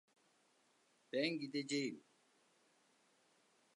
Ben 1.11 1.39
gideceğim. 1.39 2.03